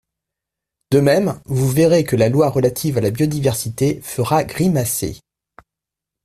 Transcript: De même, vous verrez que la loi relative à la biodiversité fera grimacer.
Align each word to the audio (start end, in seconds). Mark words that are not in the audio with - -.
De 0.89 0.99
même, 0.99 1.39
vous 1.45 1.69
verrez 1.69 2.03
que 2.03 2.15
la 2.15 2.27
loi 2.27 2.49
relative 2.49 2.97
à 2.97 3.01
la 3.01 3.11
biodiversité 3.11 4.01
fera 4.01 4.43
grimacer. 4.43 5.19